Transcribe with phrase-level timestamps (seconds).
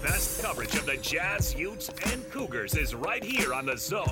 [0.00, 4.06] The best coverage of the Jazz, Utes, and Cougars is right here on the Zone.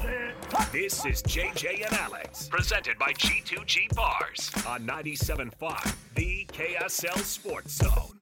[0.73, 8.21] This is JJ and Alex, presented by G2G Bars on 97.5, the KSL Sports Zone.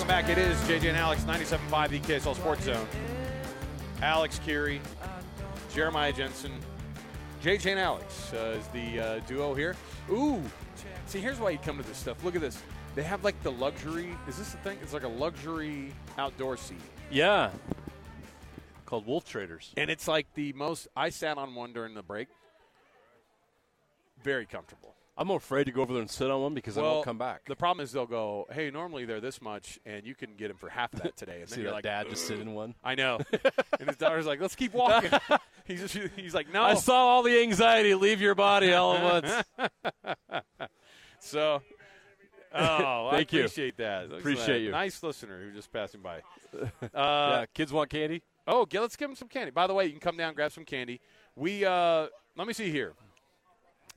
[0.00, 0.30] Welcome back.
[0.30, 2.88] It is JJ and Alex, 97.5, the KSL Sports Zone.
[4.00, 4.80] Alex Kirry,
[5.74, 6.52] Jeremiah Jensen,
[7.42, 9.76] JJ and Alex uh, is the uh, duo here.
[10.10, 10.42] Ooh,
[11.04, 12.24] see, here's why you come to this stuff.
[12.24, 12.62] Look at this.
[12.94, 14.16] They have like the luxury.
[14.26, 14.78] Is this the thing?
[14.80, 16.80] It's like a luxury outdoor seat.
[17.10, 17.50] Yeah.
[18.86, 19.70] Called Wolf Traders.
[19.76, 20.88] And it's like the most.
[20.96, 22.28] I sat on one during the break.
[24.24, 24.94] Very comfortable.
[25.20, 27.44] I'm afraid to go over there and sit on one because I won't come back.
[27.44, 30.56] The problem is they'll go, hey, normally they're this much, and you can get them
[30.56, 31.42] for half of that today.
[31.42, 32.74] And See then you're like, dad just sit in one.
[32.82, 33.18] I know.
[33.78, 35.10] and his daughter's like, let's keep walking.
[35.66, 36.62] he's, just, he's like, no.
[36.62, 40.48] I saw all the anxiety leave your body all at once.
[41.18, 41.60] So,
[42.54, 43.40] oh, Thank I you.
[43.42, 44.08] appreciate that.
[44.08, 44.70] Looks Appreciate like you.
[44.70, 46.22] Nice listener who just passing by.
[46.58, 48.22] Uh, yeah, kids want candy.
[48.46, 49.50] Oh, let's give him some candy.
[49.50, 50.98] By the way, you can come down grab some candy.
[51.36, 52.94] We uh, let me see here.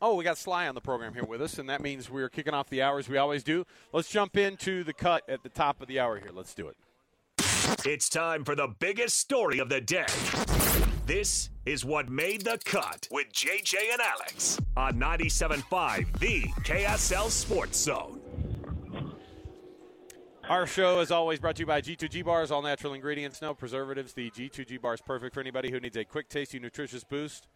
[0.05, 2.53] Oh, we got Sly on the program here with us, and that means we're kicking
[2.53, 3.65] off the hours we always do.
[3.93, 6.31] Let's jump into the cut at the top of the hour here.
[6.33, 6.75] Let's do it.
[7.85, 10.03] It's time for the biggest story of the day.
[11.05, 17.77] This is what made the cut with JJ and Alex on 97.5, the KSL Sports
[17.77, 18.19] Zone.
[20.49, 24.11] Our show is always brought to you by G2G Bars, all natural ingredients, no preservatives.
[24.11, 27.47] The G2G Bar is perfect for anybody who needs a quick, tasty, nutritious boost.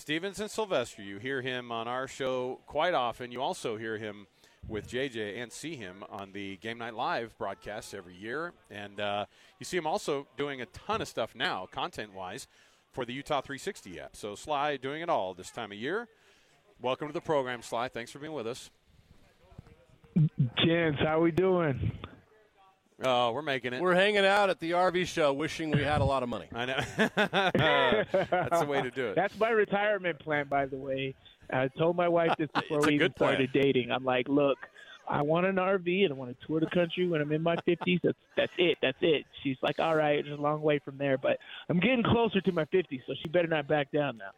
[0.00, 3.30] Stevenson and Sylvester, you hear him on our show quite often.
[3.30, 4.28] You also hear him
[4.66, 8.54] with JJ and see him on the Game Night Live broadcasts every year.
[8.70, 9.26] And uh,
[9.58, 12.48] you see him also doing a ton of stuff now, content wise,
[12.92, 14.16] for the Utah 360 app.
[14.16, 16.08] So, Sly doing it all this time of year.
[16.80, 17.88] Welcome to the program, Sly.
[17.88, 18.70] Thanks for being with us.
[20.64, 21.92] Gents, how we doing?
[23.02, 23.80] Oh, we're making it.
[23.80, 26.46] We're hanging out at the RV show, wishing we had a lot of money.
[26.54, 26.80] I know.
[27.16, 29.16] That's the way to do it.
[29.16, 31.14] That's my retirement plan, by the way.
[31.52, 33.30] I told my wife this before we even good plan.
[33.30, 33.90] started dating.
[33.90, 34.58] I'm like, look,
[35.08, 37.56] I want an RV and I want to tour the country when I'm in my
[37.56, 38.00] 50s.
[38.02, 38.78] That's that's it.
[38.82, 39.24] That's it.
[39.42, 42.52] She's like, all right, it's a long way from there, but I'm getting closer to
[42.52, 44.30] my 50s, so she better not back down now.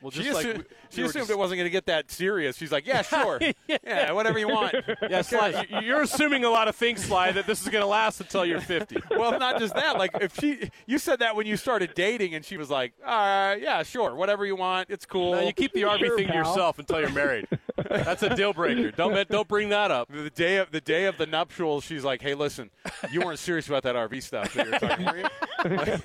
[0.00, 1.86] Well, She, just like assumed, we- she we assumed just- it wasn't going to get
[1.86, 2.56] that serious.
[2.56, 3.40] She's like, yeah, sure.
[3.68, 4.12] yeah.
[4.12, 4.74] whatever you want.
[5.08, 7.88] Yeah, Sly, you- you're assuming a lot of things, Sly, that this is going to
[7.88, 8.96] last until you're 50.
[9.10, 9.98] well, not just that.
[9.98, 13.56] Like, if she, you said that when you started dating, and she was like, uh,
[13.60, 14.88] yeah, sure, whatever you want.
[14.90, 15.32] It's cool.
[15.32, 17.46] No, you keep the RV Sure, thing to yourself until you're married.
[17.90, 18.90] That's a deal breaker.
[18.90, 20.08] Don't don't bring that up.
[20.12, 22.70] the day of the day of the nuptials, she's like, "Hey, listen,
[23.10, 25.32] you weren't serious about that RV stuff that you're talking about.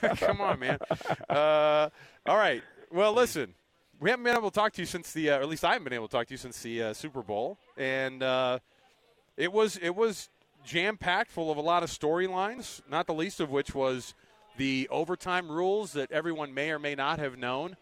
[0.01, 0.79] Like, Come on, man.
[1.29, 1.89] Uh,
[2.25, 2.63] all right.
[2.91, 3.53] Well, listen,
[4.03, 5.71] we haven't been able to talk to you since the, uh, or at least I
[5.71, 8.59] haven't been able to talk to you since the uh, Super Bowl, and uh,
[9.37, 10.27] it was it was
[10.65, 12.81] jam packed, full of a lot of storylines.
[12.89, 14.13] Not the least of which was
[14.57, 17.77] the overtime rules that everyone may or may not have known.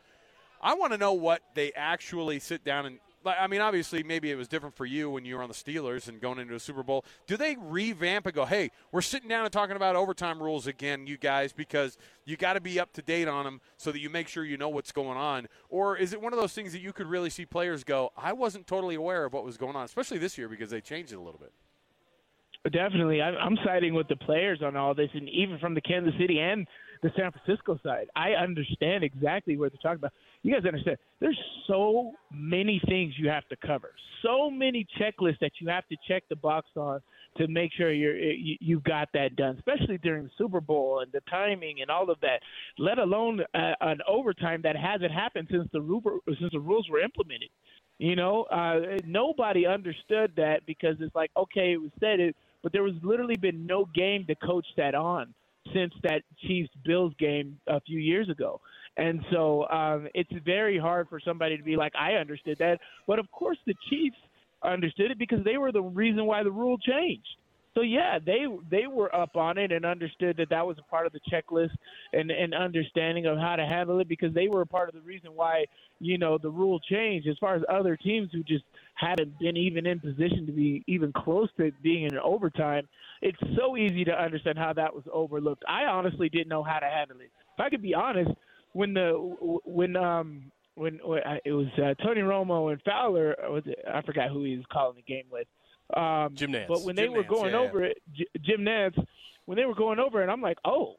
[0.62, 3.00] I want to know what they actually sit down and.
[3.26, 6.08] I mean, obviously, maybe it was different for you when you were on the Steelers
[6.08, 7.06] and going into a Super Bowl.
[7.28, 11.08] Do they revamp and go, "Hey, we're sitting down and talking about overtime rules again,
[11.08, 14.10] you guys, because you got to be up to date on them so that you
[14.10, 15.48] make sure you know what's going on"?
[15.70, 18.34] Or is it one of those things that you could really see players go, "I
[18.34, 21.18] wasn't totally aware of what was going on," especially this year because they changed it
[21.18, 21.52] a little bit.
[22.72, 26.40] Definitely, I'm siding with the players on all this, and even from the Kansas City
[26.40, 26.68] and
[27.02, 30.14] the San Francisco side, I understand exactly what they're talking about.
[30.44, 30.98] You guys understand?
[31.20, 33.92] There's so many things you have to cover,
[34.24, 37.02] so many checklists that you have to check the box on
[37.38, 41.12] to make sure you're you, you've got that done, especially during the Super Bowl and
[41.12, 42.42] the timing and all of that.
[42.78, 47.00] Let alone uh, an overtime that hasn't happened since the ru- since the rules were
[47.00, 47.50] implemented.
[47.98, 52.72] You know, uh, nobody understood that because it's like, okay, it was said it, but
[52.74, 55.34] there was literally been no game to coach that on
[55.74, 58.60] since that Chiefs Bills game a few years ago.
[58.98, 62.80] And so um, it's very hard for somebody to be like, I understood that.
[63.08, 64.18] But of course, the Chiefs
[64.64, 67.28] understood it because they were the reason why the rule changed.
[67.74, 71.06] So yeah, they they were up on it and understood that that was a part
[71.08, 71.72] of the checklist
[72.12, 75.02] and and understanding of how to handle it because they were a part of the
[75.02, 75.66] reason why
[76.00, 77.28] you know the rule changed.
[77.28, 78.66] As far as other teams who just
[78.96, 82.88] haven't been even in position to be even close to being in overtime,
[83.22, 85.64] it's so easy to understand how that was overlooked.
[85.68, 87.32] I honestly didn't know how to handle it.
[87.58, 88.32] If I could be honest,
[88.74, 89.14] when the
[89.64, 94.02] when um when, when uh, it was uh, Tony Romo and Fowler, was it, I
[94.02, 95.48] forgot who he was calling the game with.
[95.96, 96.68] Um, Jim Nantz.
[96.68, 99.04] But when they Jim were Nantz, going yeah, over it, J- Jim Nantz,
[99.46, 100.96] when they were going over, and I'm like, oh,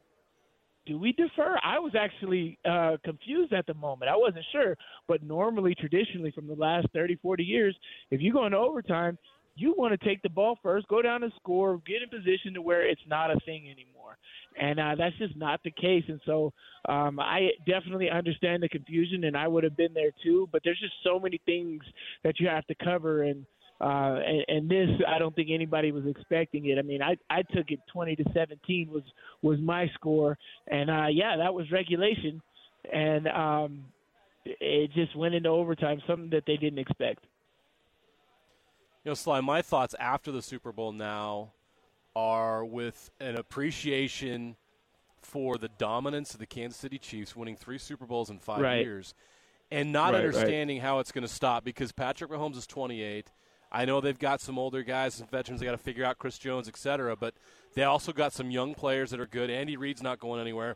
[0.85, 1.57] do we defer?
[1.63, 4.11] I was actually uh, confused at the moment.
[4.11, 4.77] I wasn't sure.
[5.07, 7.75] But normally, traditionally, from the last 30, 40 years,
[8.11, 9.17] if you go into overtime,
[9.55, 12.61] you want to take the ball first, go down and score, get in position to
[12.61, 14.17] where it's not a thing anymore.
[14.59, 16.03] And uh, that's just not the case.
[16.07, 16.53] And so
[16.89, 20.49] um, I definitely understand the confusion, and I would have been there too.
[20.51, 21.83] But there's just so many things
[22.23, 23.23] that you have to cover.
[23.23, 23.45] And
[23.83, 26.77] uh, and, and this, I don't think anybody was expecting it.
[26.77, 29.03] I mean, I I took it 20 to 17 was
[29.41, 30.37] was my score,
[30.67, 32.41] and uh, yeah, that was regulation,
[32.91, 33.85] and um,
[34.45, 37.25] it just went into overtime, something that they didn't expect.
[39.03, 41.51] You know, Sly, my thoughts after the Super Bowl now
[42.15, 44.55] are with an appreciation
[45.19, 48.85] for the dominance of the Kansas City Chiefs, winning three Super Bowls in five right.
[48.85, 49.13] years,
[49.71, 50.85] and not right, understanding right.
[50.85, 53.29] how it's going to stop because Patrick Mahomes is 28.
[53.73, 56.37] I know they've got some older guys, some veterans they got to figure out, Chris
[56.37, 57.15] Jones, etc.
[57.15, 57.33] but
[57.73, 59.49] they also got some young players that are good.
[59.49, 60.75] Andy Reid's not going anywhere.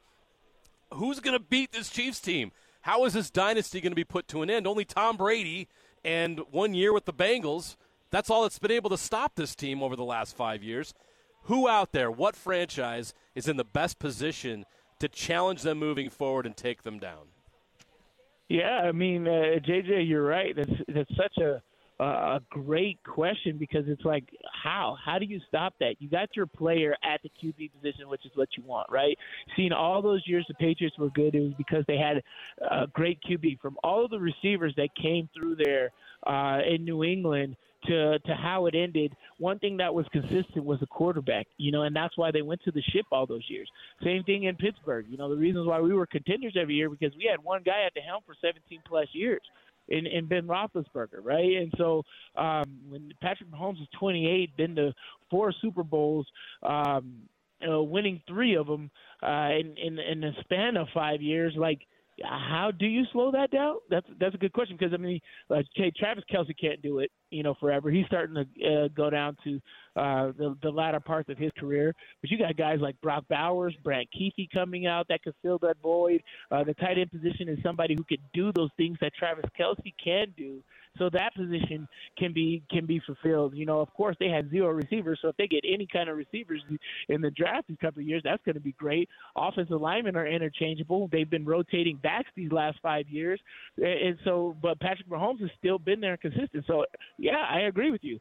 [0.94, 2.51] Who's going to beat this Chiefs team?
[2.81, 4.65] How is this dynasty going to be put to an end?
[4.65, 5.67] Only Tom Brady
[6.03, 7.75] and one year with the Bengals.
[8.09, 10.94] That's all that's been able to stop this team over the last five years.
[11.44, 14.65] Who out there, what franchise is in the best position
[14.99, 17.27] to challenge them moving forward and take them down?
[18.49, 20.55] Yeah, I mean, uh, JJ, you're right.
[20.55, 21.61] That's that's such a
[21.99, 24.23] a great question because it's like
[24.63, 24.95] how?
[25.03, 25.95] How do you stop that?
[25.99, 29.17] You got your player at the qb position which is what you want right?
[29.55, 32.21] Seeing all those years the patriots were good it was because they had
[32.69, 35.91] a great qb from all of the receivers that came through there
[36.25, 37.55] uh, in new england
[37.85, 41.83] to to how it ended, one thing that was consistent was the quarterback, you know,
[41.83, 43.69] and that's why they went to the ship all those years.
[44.03, 47.15] Same thing in Pittsburgh, you know, the reasons why we were contenders every year because
[47.15, 49.41] we had one guy at the helm for 17 plus years
[49.88, 51.57] in, in Ben Roethlisberger, right?
[51.57, 52.04] And so
[52.36, 54.94] um, when Patrick Mahomes is 28, been to
[55.30, 56.28] four Super Bowls,
[56.63, 57.13] um,
[57.62, 58.92] you know, winning three of them
[59.24, 61.80] uh, in, in in the span of five years, like
[62.24, 63.75] how do you slow that down?
[63.90, 65.19] That's that's a good question because I mean,
[65.50, 67.90] uh, okay, Travis Kelce can't do it, you know, forever.
[67.90, 69.56] He's starting to uh, go down to
[69.96, 71.94] uh, the the latter parts of his career.
[72.22, 75.78] But you got guys like Brock Bowers, Brant Kuithe coming out that could fill that
[75.81, 76.22] void.
[76.52, 79.94] Uh, the tight end position is somebody who could do those things that Travis Kelce
[80.04, 80.64] can do
[80.97, 83.55] so that position can be can be fulfilled.
[83.55, 86.17] You know, of course they had zero receivers, so if they get any kind of
[86.17, 86.61] receivers
[87.09, 89.09] in the draft these couple of years, that's going to be great.
[89.35, 91.09] Offensive linemen are interchangeable.
[91.11, 93.39] They've been rotating backs these last five years,
[93.77, 96.65] and so but Patrick Mahomes has still been there consistent.
[96.67, 96.85] So
[97.17, 98.19] yeah, I agree with you.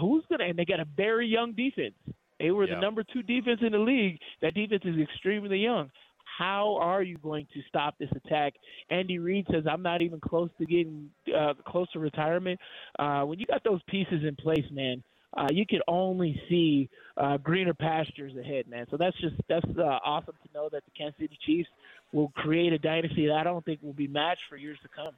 [0.00, 0.44] Who's gonna?
[0.44, 1.94] And they got a very young defense.
[2.38, 2.74] They were yeah.
[2.74, 4.18] the number two defense in the league.
[4.40, 5.90] That defense is extremely young.
[6.38, 8.54] How are you going to stop this attack?
[8.90, 12.58] Andy Reid says, I'm not even close to getting uh, close to retirement.
[12.98, 15.02] Uh, when you got those pieces in place, man,
[15.36, 18.86] uh, you can only see uh, greener pastures ahead, man.
[18.90, 21.68] So that's just that's uh, awesome to know that the Kansas City Chiefs
[22.12, 25.14] will create a dynasty that I don't think will be matched for years to come.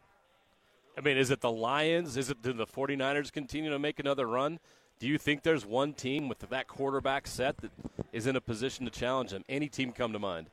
[0.97, 2.17] I mean, is it the Lions?
[2.17, 4.61] Is it do the 49ers continue to make another run?
[5.01, 7.73] Do you think there's one team with that quarterback set that
[8.13, 9.45] is in a position to challenge them?
[9.49, 10.49] Any team come to mind?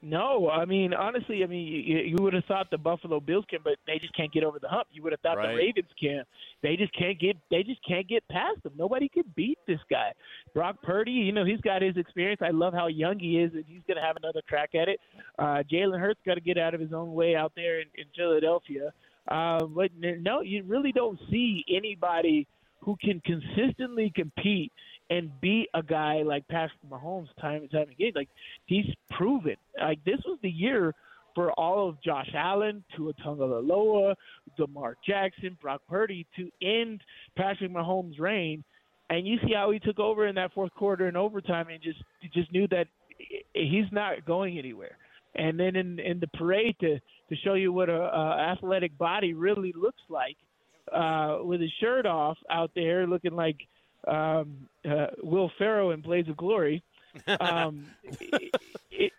[0.00, 3.58] No, I mean honestly, I mean you, you would have thought the Buffalo Bills can,
[3.64, 4.86] but they just can't get over the hump.
[4.92, 5.48] You would have thought right.
[5.48, 6.22] the Ravens can.
[6.62, 7.36] They just can't get.
[7.50, 8.74] They just can't get past them.
[8.76, 10.12] Nobody can beat this guy.
[10.54, 12.40] Brock Purdy, you know he's got his experience.
[12.44, 15.00] I love how young he is, and he's going to have another crack at it.
[15.36, 18.04] Uh, Jalen Hurts got to get out of his own way out there in, in
[18.16, 18.92] Philadelphia.
[19.26, 22.46] Uh, but no, you really don't see anybody
[22.80, 24.72] who can consistently compete
[25.10, 28.12] and beat a guy like Patrick Mahomes time and time again.
[28.14, 28.28] Like
[28.66, 29.56] he's proven.
[29.80, 30.94] Like this was the year
[31.34, 34.14] for all of Josh Allen, Tua Tagovailoa,
[34.58, 37.00] Lamar Jackson, Brock Purdy to end
[37.36, 38.64] Patrick Mahomes' reign.
[39.10, 42.02] And you see how he took over in that fourth quarter in overtime, and just
[42.34, 42.88] just knew that
[43.54, 44.98] he's not going anywhere.
[45.34, 49.32] And then in in the parade to to show you what a, a athletic body
[49.32, 50.36] really looks like,
[50.92, 53.56] uh, with his shirt off out there, looking like
[54.06, 56.82] um, uh, Will Ferrell in Blades of Glory.
[57.40, 57.86] Um,
[58.20, 58.52] it,
[58.90, 59.12] it,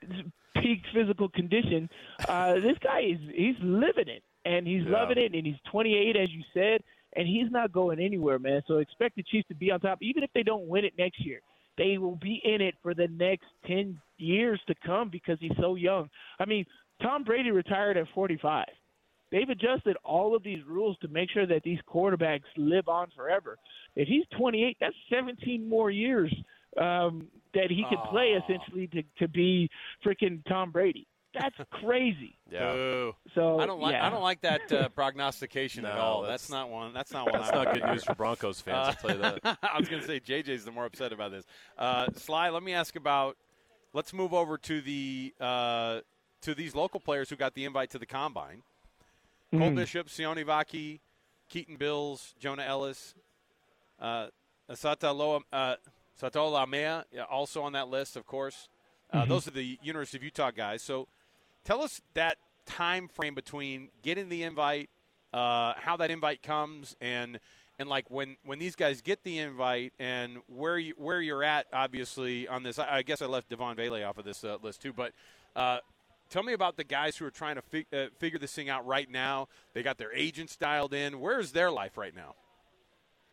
[0.55, 1.89] peak physical condition.
[2.27, 4.91] Uh, this guy is he's living it and he's yeah.
[4.91, 6.81] loving it and he's 28 as you said
[7.15, 8.62] and he's not going anywhere, man.
[8.67, 11.25] So expect the Chiefs to be on top, even if they don't win it next
[11.25, 11.41] year.
[11.77, 15.75] They will be in it for the next 10 years to come because he's so
[15.75, 16.09] young.
[16.39, 16.65] I mean,
[17.01, 18.65] Tom Brady retired at 45
[19.31, 23.57] they've adjusted all of these rules to make sure that these quarterbacks live on forever.
[23.95, 26.33] If he's 28, that's 17 more years
[26.77, 29.69] um, that he could play essentially to, to be
[30.05, 31.07] freaking Tom Brady.
[31.33, 32.38] That's crazy.
[32.50, 32.71] Yeah.
[32.71, 33.15] Boo.
[33.36, 34.05] So I don't like yeah.
[34.05, 36.21] I don't like that uh, prognostication at all.
[36.24, 36.93] that's- That's, not one.
[36.93, 37.39] That's not one.
[37.41, 38.77] That's I not good news for Broncos fans.
[38.88, 39.39] I'll tell you that.
[39.43, 41.45] Uh, I was going to say JJ's the more upset about this.
[41.77, 43.38] Uh, Sly, let me ask about.
[43.93, 46.01] Let's move over to the uh,
[46.41, 48.62] to these local players who got the invite to the combine.
[49.51, 49.75] Cole Mhm.
[49.75, 51.00] Bishop, Sione Vaki,
[51.48, 53.15] Keaton Bills, Jonah Elliss,
[54.00, 54.27] uh,
[54.70, 55.75] Sata Loa, uh,
[56.15, 58.70] Sato Lamea, also on that list, of course.
[59.12, 60.84] Uh, Those are the University of Utah guys.
[60.84, 61.08] So,
[61.63, 62.38] tell us that
[62.68, 64.91] time frame between getting the invite,
[65.34, 67.39] uh, how that invite comes, and
[67.79, 71.65] and like when when these guys get the invite and where you where you're at.
[71.74, 74.82] Obviously, on this, I, I guess I left Devon Bailey off of this uh, list
[74.82, 75.13] too, but.
[76.29, 78.86] Tell me about the guys who are trying to fig- uh, figure this thing out
[78.86, 79.48] right now.
[79.74, 81.19] They got their agents dialed in.
[81.19, 82.36] Where's their life right now?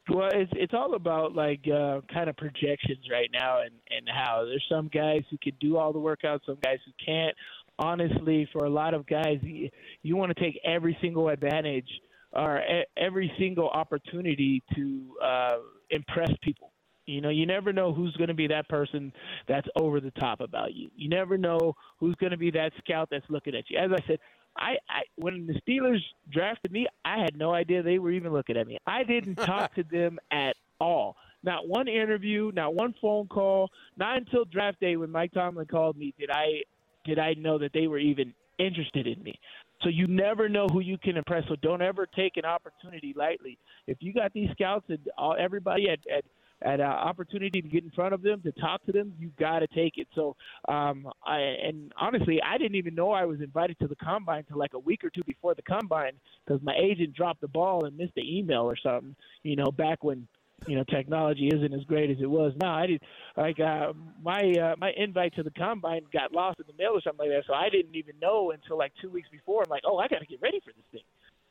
[0.08, 4.44] Well, it's it's all about like uh, kind of projections right now, and and how
[4.44, 7.36] there's some guys who can do all the workouts, some guys who can't.
[7.78, 9.68] Honestly, for a lot of guys, you,
[10.02, 11.88] you want to take every single advantage
[12.32, 12.62] or
[12.96, 15.56] every single opportunity to uh,
[15.90, 16.70] impress people.
[17.06, 19.12] You know, you never know who's going to be that person
[19.48, 20.90] that's over the top about you.
[20.96, 23.78] You never know who's going to be that scout that's looking at you.
[23.78, 24.18] As I said,
[24.56, 26.00] I, I when the Steelers
[26.32, 28.78] drafted me, I had no idea they were even looking at me.
[28.86, 31.16] I didn't talk to them at all.
[31.42, 35.96] Not one interview, not one phone call, not until draft day when Mike Tomlin called
[35.96, 36.62] me did I
[37.04, 39.38] did I know that they were even interested in me.
[39.82, 41.44] So you never know who you can impress.
[41.48, 43.58] So don't ever take an opportunity lightly.
[43.86, 46.24] If you got these scouts and all, everybody at, at
[46.64, 49.66] uh, opportunity to get in front of them to talk to them, you got to
[49.68, 50.08] take it.
[50.14, 50.36] So,
[50.68, 54.58] um, I and honestly, I didn't even know I was invited to the combine till
[54.58, 56.12] like a week or two before the combine
[56.44, 59.14] because my agent dropped the ball and missed the email or something.
[59.42, 60.26] You know, back when
[60.66, 62.74] you know technology isn't as great as it was now.
[62.74, 63.02] I did
[63.36, 67.02] like uh, my uh, my invite to the combine got lost in the mail or
[67.02, 69.62] something like that, so I didn't even know until like two weeks before.
[69.62, 71.02] I'm like, oh, I got to get ready for this thing.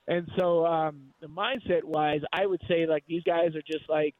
[0.07, 4.13] And so, um, the mindset wise, I would say like these guys are just like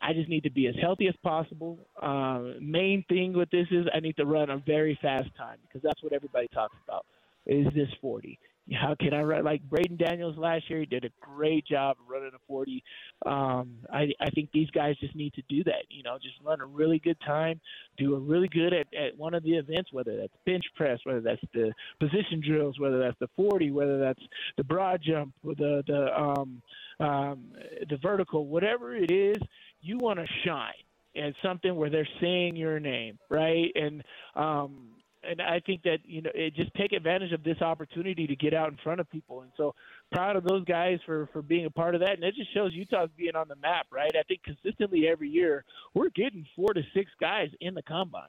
[0.00, 1.78] I just need to be as healthy as possible.
[2.00, 5.82] Uh, main thing with this is I need to run a very fast time because
[5.82, 7.04] that's what everybody talks about.
[7.46, 8.38] Is this 40?
[8.74, 10.80] How can I run like Braden Daniels last year?
[10.80, 12.82] He did a great job running a 40.
[13.24, 15.84] Um, I, I think these guys just need to do that.
[15.88, 17.60] You know, just run a really good time,
[17.96, 21.20] do a really good at, at one of the events, whether that's bench press, whether
[21.20, 24.22] that's the position drills, whether that's the 40, whether that's
[24.58, 26.62] the broad jump, the the um,
[27.00, 27.52] um,
[27.88, 29.38] the vertical, whatever it is
[29.80, 30.72] you want to shine
[31.16, 33.70] at something where they're saying your name, right?
[33.74, 34.02] And
[34.34, 34.88] um,
[35.28, 38.54] and I think that you know it just take advantage of this opportunity to get
[38.54, 39.42] out in front of people.
[39.42, 39.74] And so
[40.12, 42.12] proud of those guys for for being a part of that.
[42.12, 44.10] And it just shows Utah's being on the map, right?
[44.18, 48.28] I think consistently every year we're getting four to six guys in the combine.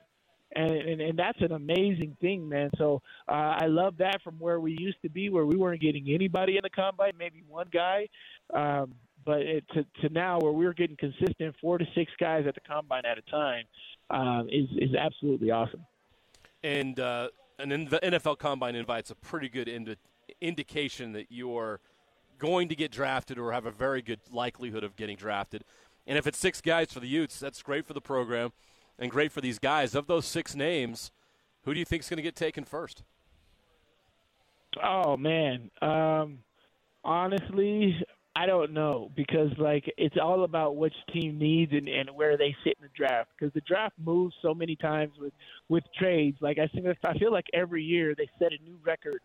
[0.56, 2.72] And, and and that's an amazing thing, man.
[2.78, 6.10] So uh, I love that from where we used to be, where we weren't getting
[6.10, 8.08] anybody in the combine, maybe one guy.
[8.52, 8.96] Um,
[9.30, 12.62] but it, to, to now where we're getting consistent four to six guys at the
[12.62, 13.64] combine at a time
[14.10, 15.86] um, is is absolutely awesome.
[16.64, 17.28] And uh,
[17.60, 19.98] and then the NFL Combine invites a pretty good indi-
[20.42, 21.80] indication that you're
[22.40, 25.64] going to get drafted or have a very good likelihood of getting drafted.
[26.08, 28.52] And if it's six guys for the Utes, that's great for the program
[28.98, 29.94] and great for these guys.
[29.94, 31.12] Of those six names,
[31.66, 33.04] who do you think is going to get taken first?
[34.84, 36.40] Oh man, um,
[37.04, 37.96] honestly,
[38.36, 42.56] I don't know because like it's all about which team needs and, and where they
[42.64, 45.34] sit in the draft because the draft moves so many times with
[45.68, 46.38] with trades.
[46.40, 49.22] Like I think I feel like every year they set a new record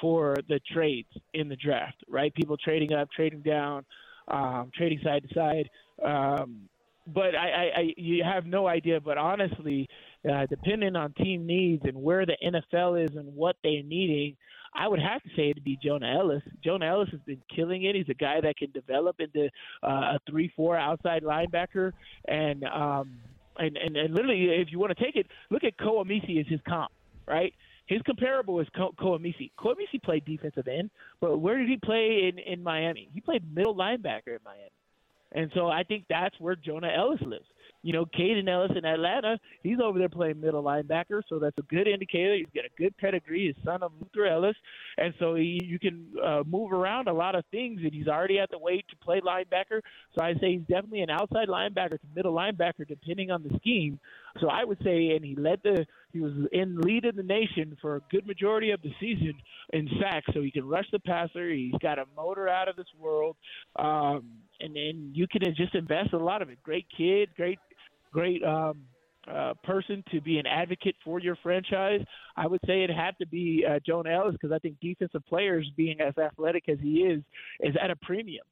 [0.00, 1.96] for the trades in the draft.
[2.08, 3.84] Right, people trading up, trading down,
[4.28, 5.70] um, trading side to side.
[6.04, 6.68] Um,
[7.06, 9.00] but I, I, I, you have no idea.
[9.00, 9.88] But honestly,
[10.30, 14.36] uh, depending on team needs and where the NFL is and what they're needing,
[14.74, 16.42] I would have to say it'd be Jonah Elliss.
[16.62, 17.94] Jonah Elliss has been killing it.
[17.94, 19.48] He's a guy that can develop into
[19.82, 21.92] uh, a three-four outside linebacker,
[22.26, 23.18] and um,
[23.56, 26.60] and, and and literally, if you want to take it, look at Koamisi as his
[26.68, 26.92] comp,
[27.26, 27.52] right?
[27.86, 29.50] His comparable is Ko- Koamisi.
[29.58, 33.08] Koamisi played defensive end, but where did he play in in Miami?
[33.12, 34.70] He played middle linebacker in Miami.
[35.32, 37.44] And so I think that's where Jonah Elliss lives.
[37.82, 41.62] You know, Kaden Elliss in Atlanta, he's over there playing middle linebacker, so that's a
[41.62, 42.34] good indicator.
[42.34, 43.46] He's got a good pedigree.
[43.46, 44.56] His son of Luther Elliss,
[44.96, 47.80] and so he, you can uh, move around a lot of things.
[47.82, 49.80] And he's already at the weight to play linebacker,
[50.14, 54.00] so I say he's definitely an outside linebacker to middle linebacker, depending on the scheme.
[54.40, 57.76] So I would say, and he led the he was in lead in the nation
[57.80, 59.34] for a good majority of the season
[59.72, 61.50] in sacks, so he can rush the passer.
[61.50, 63.36] He's got a motor out of this world,
[63.76, 64.24] um,
[64.60, 66.62] and then you can just invest a lot of it.
[66.62, 67.58] Great kid, great,
[68.12, 68.82] great um,
[69.30, 72.00] uh, person to be an advocate for your franchise,
[72.36, 75.70] I would say it'd have to be uh, Joan Elliss because I think defensive players,
[75.76, 77.22] being as athletic as he is,
[77.60, 78.44] is at a premium.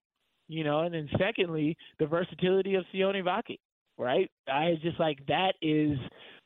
[0.49, 3.59] You know, and then secondly, the versatility of Sione Vaki,
[3.99, 4.31] right?
[4.47, 5.99] I just like that is.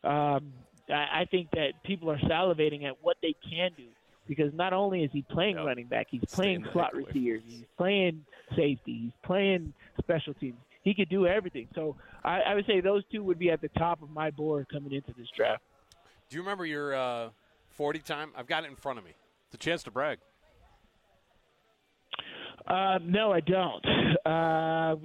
[0.04, 0.52] Um,
[0.88, 3.88] I, I think that people are salivating at what they can do
[4.26, 5.66] because not only is he playing Yep.
[5.66, 8.24] running back, he's Stay playing slot heck away from receivers, he's playing
[8.56, 10.56] safety, he's playing special teams.
[10.82, 11.68] He could do everything.
[11.74, 14.66] So I, I would say those two would be at the top of my board
[14.72, 15.62] coming into this draft.
[16.28, 17.28] Do you remember your uh,
[17.70, 18.30] 40 time?
[18.36, 19.10] I've got it in front of me.
[19.46, 20.18] It's a chance to brag.
[22.66, 23.84] Uh, no, I don't.
[24.24, 24.96] Uh,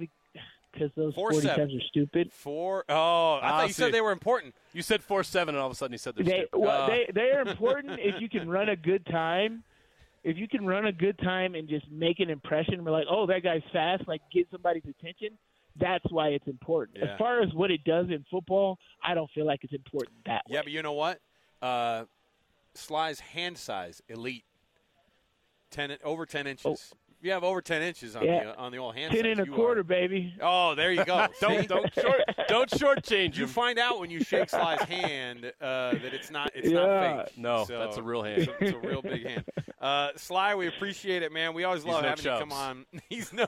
[0.72, 1.68] because those Four 40 seven.
[1.68, 2.30] times are stupid.
[2.32, 3.82] Four oh I Ah, thought you see.
[3.82, 4.54] said they were important.
[4.74, 6.58] You said four seven, and all of a sudden he said they're They stupid.
[6.58, 9.64] well, Uh, they they are important if you can run a good time.
[10.22, 13.26] If you can run a good time and just make an impression, we're like, oh,
[13.26, 15.30] that guy's fast, like get somebody's attention.
[15.78, 16.98] That's why it's important.
[16.98, 17.12] Yeah.
[17.12, 20.42] As far as what it does in football, I don't feel like it's important that
[20.46, 20.56] Yeah, way.
[20.56, 21.20] Yeah, but you know what?
[21.60, 22.04] Uh,
[22.74, 24.44] Sly's hand size elite.
[25.70, 26.92] Ten over ten inches.
[26.92, 28.24] If you have over ten inches on.
[28.24, 28.44] Yeah.
[28.44, 30.34] the on the old hand Ten size, and a quarter, are- baby.
[30.40, 31.26] Oh, there you go.
[31.40, 36.14] Don't don't short don't shortchange You find out when you shake Sly's hand uh, that
[36.14, 36.86] it's not it's Yeah.
[36.86, 37.38] not fake.
[37.38, 38.42] No, So, that's a real hand.
[38.42, 39.44] It's a, it's a real big hand.
[39.80, 41.52] Uh, Sly, we appreciate it, man.
[41.52, 42.86] We always He's love no having you come on.
[43.10, 43.46] He's no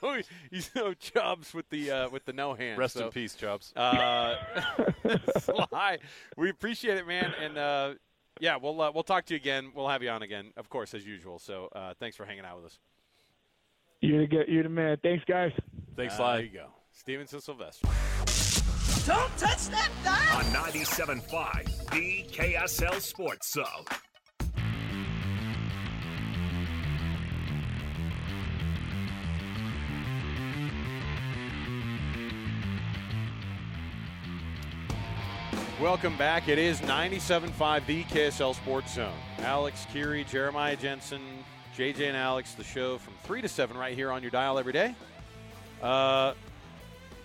[0.50, 2.78] he's no chubs with the uh, with the no hand.
[2.78, 3.72] Rest so, in peace, Chubbs.
[3.74, 4.34] Uh,
[5.38, 5.98] Sly,
[6.36, 7.94] we appreciate it, man, and uh,
[8.40, 9.72] yeah, we'll uh, we'll talk to you again.
[9.74, 11.38] We'll have you on again, of course, as usual.
[11.38, 12.78] So uh, thanks for hanging out with us.
[14.00, 14.96] You're the good, you're the man.
[15.02, 15.52] Thanks, guys.
[15.96, 16.36] Thanks, Uh, Sly.
[16.36, 17.88] there you go, Stevenson Sylvester.
[19.06, 20.36] Don't touch that dial.
[20.38, 23.84] On 97.5, the KSL Sports Zone.
[35.80, 36.48] Welcome back.
[36.48, 39.12] It is 97.5 the KSL Sports Zone.
[39.38, 41.20] Alex Kirry, Jeremiah Jensen,
[41.78, 44.72] JJ and Alex, the show from 3 to 7 right here on your dial every
[44.72, 44.96] day.
[45.80, 46.34] Uh,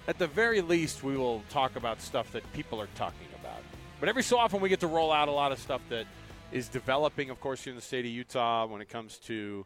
[0.08, 3.58] at the very least, we will talk about stuff that people are talking about.
[4.00, 6.06] But every so often, we get to roll out a lot of stuff that
[6.52, 9.66] is developing, of course, here in the state of Utah when it comes to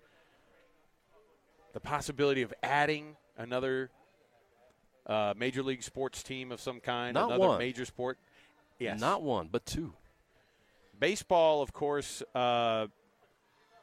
[1.74, 3.90] the possibility of adding another
[5.06, 7.60] uh, major league sports team of some kind, Not another one.
[7.60, 8.18] major sport.
[8.80, 9.02] Yes.
[9.02, 9.92] Not one, but two.
[10.98, 12.88] Baseball, of course, uh,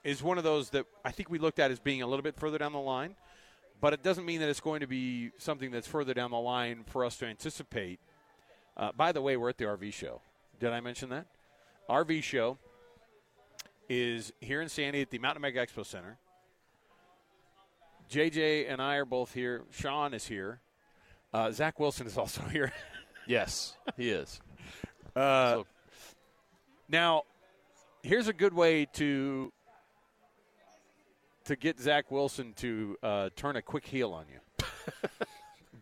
[0.05, 2.37] is one of those that I think we looked at as being a little bit
[2.37, 3.17] further down the line,
[3.81, 6.85] but it doesn't mean that it's going to be something that's further down the line
[6.87, 7.99] for us to anticipate.
[8.77, 10.21] Uh, by the way, we're at the RV show.
[10.61, 11.27] Did I mention that?
[11.89, 12.59] RV show
[13.89, 16.19] is here in Sandy at the Mountain Mega Expo Center.
[18.11, 19.63] JJ and I are both here.
[19.71, 20.61] Sean is here.
[21.33, 22.73] Uh, Zach Wilson is also here.
[23.27, 24.41] Yes, he is.
[25.17, 25.67] Uh, So-
[26.89, 27.23] now,
[28.03, 29.51] here's a good way to
[31.45, 34.67] to get Zach Wilson to uh, turn a quick heel on you.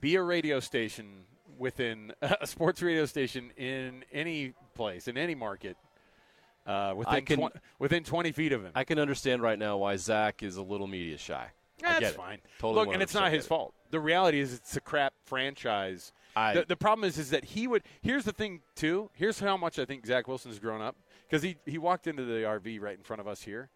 [0.00, 1.24] Be a radio station
[1.58, 5.76] within a sports radio station in any place in any market
[6.66, 8.72] uh, within can- twen- within 20 feet of him.
[8.74, 11.46] I can understand right now why Zach is a little media shy.
[11.84, 12.16] I That's it.
[12.16, 12.38] fine.
[12.60, 13.48] Totally Look, and it's not his it.
[13.48, 13.74] fault.
[13.90, 16.12] The reality is, it's a crap franchise.
[16.36, 17.82] I- the, the problem is, is that he would.
[18.00, 19.10] Here's the thing, too.
[19.14, 20.96] Here's how much I think Zach Wilson's grown up
[21.28, 23.68] because he he walked into the RV right in front of us here,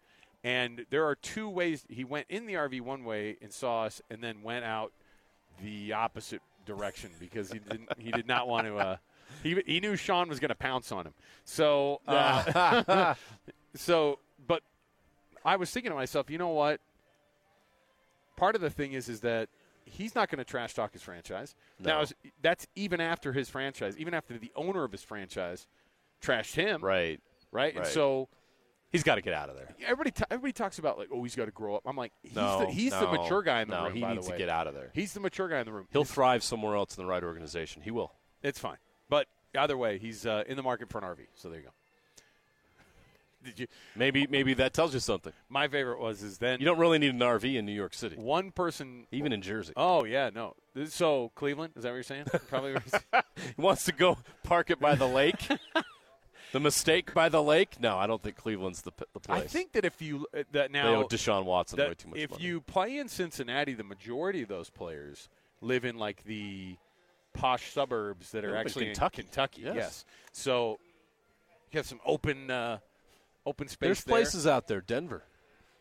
[0.47, 4.01] and there are two ways he went in the RV one way and saw us,
[4.09, 4.93] and then went out
[5.61, 8.77] the opposite direction because he didn't he did not want to.
[8.77, 8.97] Uh,
[9.43, 11.13] he he knew Sean was going to pounce on him.
[11.43, 13.13] So uh,
[13.75, 14.63] so, but
[15.43, 16.79] I was thinking to myself, you know what?
[18.37, 19.49] Part of the thing is, is that
[19.83, 21.55] he's not going to trash talk his franchise.
[21.79, 22.01] Now, No.
[22.03, 25.67] is- that's even after his franchise, even after the owner of his franchise
[26.21, 27.19] trashed him, Right.
[27.51, 27.75] right?
[27.75, 28.29] And so
[28.91, 29.75] He's got to get out of there.
[29.83, 31.83] everybody, t- everybody talks about like, oh, he's got to grow up.
[31.85, 33.93] I'm like, he's no, the, he's the mature guy in the no, room.
[33.93, 34.91] he needs to get out of there.
[34.93, 35.87] He's the mature guy in the room.
[35.91, 37.81] He'll thrive somewhere else in the right organization.
[37.81, 38.13] He will.
[38.41, 38.77] It's fine,
[39.09, 41.19] but either way, he's uh, in the market for an RV.
[41.35, 41.71] So there you go.
[43.43, 43.67] Did you?
[43.95, 45.33] Maybe maybe that tells you something.
[45.49, 48.15] My favorite was is then You don't really need an RV in New York City,
[48.15, 49.73] one person even in Jersey.
[49.75, 50.55] Oh yeah, no.
[50.89, 52.25] So Cleveland, is that what you're saying?
[52.49, 52.73] Probably.
[52.73, 53.23] what you're saying?
[53.55, 55.47] He wants to go park it by the lake.
[56.51, 57.79] the mistake by the lake?
[57.79, 59.43] No, I don't think Cleveland's the, the place.
[59.43, 62.19] I think that if you uh, that they now owe Deshaun Watson way too much
[62.19, 62.43] if money.
[62.43, 65.29] you play in Cincinnati, the majority of those players
[65.61, 66.77] live in like the
[67.33, 69.21] posh suburbs that They are live in actually Kentucky.
[69.23, 69.61] Kentucky.
[69.63, 70.05] Yes.
[70.31, 70.79] So
[71.71, 72.79] you have some open uh,
[73.45, 73.87] open space.
[73.87, 74.15] There's there.
[74.15, 75.23] places out there, Denver.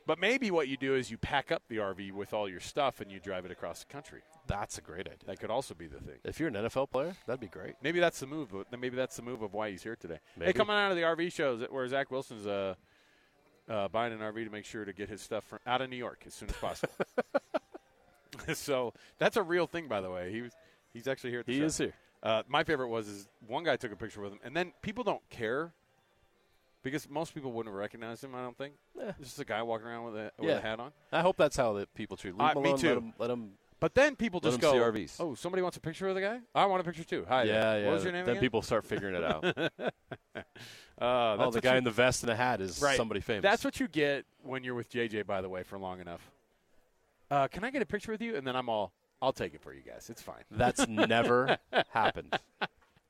[0.07, 3.01] But maybe what you do is you pack up the RV with all your stuff
[3.01, 4.21] and you drive it across the country.
[4.47, 5.16] That's a great idea.
[5.27, 6.19] That could also be the thing.
[6.25, 7.75] If you're an NFL player, that'd be great.
[7.83, 8.51] Maybe that's the move.
[8.53, 10.19] but Maybe that's the move of why he's here today.
[10.40, 12.75] Hey, coming out of the RV shows where Zach Wilson's uh,
[13.69, 15.97] uh, buying an RV to make sure to get his stuff from, out of New
[15.97, 16.92] York as soon as possible.
[18.55, 20.31] so that's a real thing, by the way.
[20.31, 20.53] He was
[20.92, 21.40] he's actually here.
[21.40, 21.64] At the He show.
[21.64, 21.95] is here.
[22.23, 25.05] Uh, my favorite was is one guy took a picture with him, and then people
[25.05, 25.73] don't care
[26.90, 28.35] because most people wouldn't recognize him.
[28.35, 28.75] I don't think.
[29.20, 30.57] Just a guy walking around with a with Yeah.
[30.59, 30.92] a hat on.
[31.12, 32.37] I hope that's how the people treat.
[32.37, 32.88] Leave Uh, them me too.
[32.88, 34.72] Let them, let 'em- But then people just go.
[35.20, 36.40] "Oh, somebody wants a picture of the guy.
[36.55, 37.55] I want a picture too." Hi, there.
[37.55, 37.87] yeah, yeah.
[37.87, 38.40] What was your name then again?
[38.40, 39.94] people start figuring it out.
[40.99, 42.96] Uh, oh, the guy you- in the vest and the hat is right.
[42.96, 43.42] somebody famous.
[43.42, 45.27] That's what you get when you're with JJ.
[45.27, 46.31] By the way, for long enough.
[47.31, 48.35] Uh, can I get a picture with you?
[48.35, 50.09] And then I'm all, I'll take it for you guys.
[50.09, 50.44] It's fine.
[50.51, 51.59] That's never
[51.90, 52.38] happened,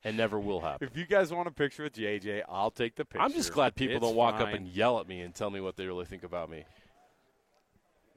[0.03, 0.87] and never will happen.
[0.87, 3.21] If you guys want a picture with JJ, I'll take the picture.
[3.21, 5.59] I'm just glad people It's don't walk up and yell at me and tell me
[5.59, 6.65] what they really think about me.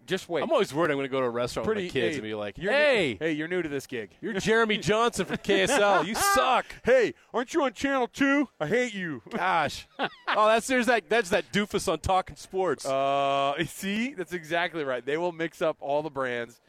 [0.07, 0.43] just wait.
[0.43, 2.19] I'm always worried I'm going to go to a restaurant Pretty with my kids hey,
[2.19, 4.11] and be like, you're "Hey, new, hey, you're new to this gig.
[4.21, 6.07] you're Jeremy Johnson from KSL.
[6.07, 8.49] You suck." Hey, aren't you on channel two?
[8.59, 9.23] I hate you.
[9.31, 9.87] Gosh.
[9.99, 12.87] oh, that's there's that that's that doofus on Talking Sports.
[12.87, 15.05] Uh, see, that's exactly right.
[15.05, 16.61] They will mix up all the brands.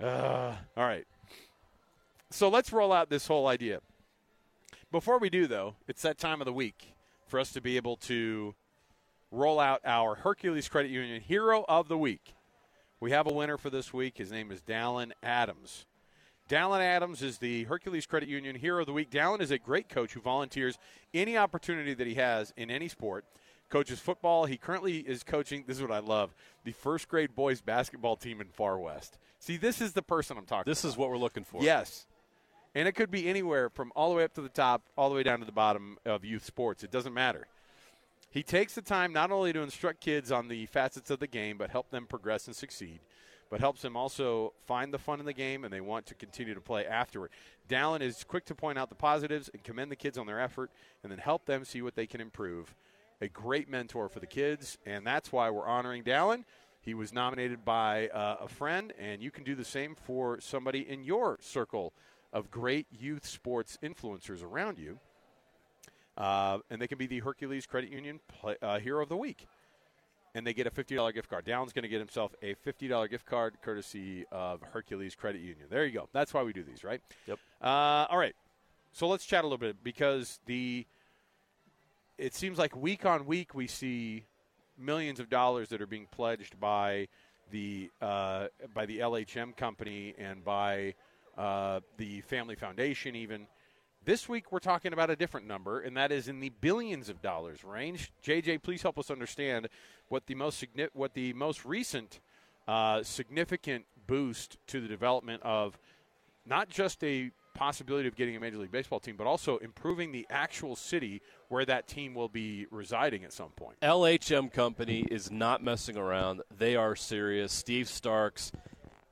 [0.00, 1.06] Uh, all right.
[2.30, 3.80] So let's roll out this whole idea.
[4.96, 6.94] Before we do, though, it's that time of the week
[7.26, 8.54] for us to be able to
[9.30, 12.34] roll out our Hercules Credit Union Hero of the Week.
[12.98, 14.16] We have a winner for this week.
[14.16, 15.84] His name is Dallin Adams.
[16.48, 19.10] Dallin Adams is the Hercules Credit Union Hero of the Week.
[19.10, 20.78] Dallin is a great coach who volunteers
[21.12, 23.26] any opportunity that he has in any sport.
[23.68, 24.46] Coaches football.
[24.46, 28.40] He currently is coaching, this is what I love, the first grade boys basketball team
[28.40, 29.18] in Farr West.
[29.40, 31.62] See, this is the person I'm talking this is what we're looking for.
[31.62, 32.06] Yes.
[32.76, 35.14] And it could be anywhere from all the way up to the top, all the
[35.14, 36.84] way down to the bottom of youth sports.
[36.84, 37.46] It doesn't matter.
[38.28, 41.56] He takes the time not only to instruct kids on the facets of the game,
[41.56, 43.00] but help them progress and succeed,
[43.48, 46.52] but helps them also find the fun in the game and they want to continue
[46.52, 47.30] to play afterward.
[47.66, 50.70] Dallin is quick to point out the positives and commend the kids on their effort
[51.02, 52.74] and then help them see what they can improve.
[53.22, 56.44] A great mentor for the kids, and that's why we're honoring Dallin.
[56.82, 60.86] He was nominated by uh, a friend, and you can do the same for somebody
[60.86, 61.94] in your circle
[62.32, 64.98] of great youth sports influencers around you.
[66.16, 69.46] Uh, and they can be the Hercules Credit Union play, uh, Hero of the Week.
[70.34, 71.44] And they get a $50 gift card.
[71.44, 75.66] Down's going to get himself a $50 gift card courtesy of Hercules Credit Union.
[75.70, 76.08] There you go.
[76.12, 77.00] That's why we do these, right?
[77.26, 77.38] Yep.
[77.62, 78.34] Uh, all right.
[78.92, 80.86] So let's chat a little bit because the
[82.18, 84.24] it seems like week on week we see
[84.78, 87.08] millions of dollars that are being pledged by
[87.50, 90.94] the uh, by the LHM company and by
[91.36, 93.14] uh, the Family Foundation.
[93.14, 93.46] Even
[94.04, 97.20] this week, we're talking about a different number, and that is in the billions of
[97.22, 98.12] dollars range.
[98.24, 99.68] JJ, please help us understand
[100.08, 102.20] what the most what the most recent
[102.68, 105.78] uh, significant boost to the development of
[106.44, 110.26] not just a possibility of getting a Major League Baseball team, but also improving the
[110.30, 113.80] actual city where that team will be residing at some point.
[113.80, 116.42] LHM Company is not messing around.
[116.56, 117.52] They are serious.
[117.52, 118.52] Steve Starks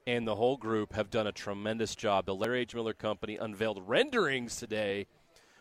[0.06, 2.26] and the whole group have done a tremendous job.
[2.26, 2.74] The Larry H.
[2.74, 5.06] Miller Company unveiled renderings today